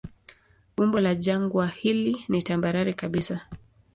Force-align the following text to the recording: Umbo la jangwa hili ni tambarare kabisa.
Umbo 0.77 0.99
la 0.99 1.15
jangwa 1.15 1.67
hili 1.67 2.25
ni 2.29 2.43
tambarare 2.43 2.93
kabisa. 2.93 3.41